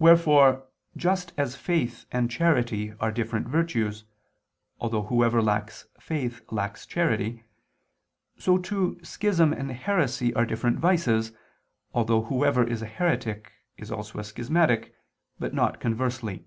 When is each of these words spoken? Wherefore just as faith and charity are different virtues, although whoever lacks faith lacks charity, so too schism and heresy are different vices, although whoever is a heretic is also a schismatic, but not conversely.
Wherefore 0.00 0.64
just 0.96 1.32
as 1.36 1.54
faith 1.54 2.06
and 2.10 2.28
charity 2.28 2.92
are 2.98 3.12
different 3.12 3.46
virtues, 3.46 4.02
although 4.80 5.02
whoever 5.04 5.40
lacks 5.40 5.86
faith 6.00 6.40
lacks 6.50 6.84
charity, 6.86 7.44
so 8.36 8.58
too 8.58 8.98
schism 9.04 9.52
and 9.52 9.70
heresy 9.70 10.34
are 10.34 10.44
different 10.44 10.80
vices, 10.80 11.30
although 11.92 12.22
whoever 12.22 12.64
is 12.64 12.82
a 12.82 12.86
heretic 12.86 13.52
is 13.76 13.92
also 13.92 14.18
a 14.18 14.24
schismatic, 14.24 14.92
but 15.38 15.54
not 15.54 15.78
conversely. 15.78 16.46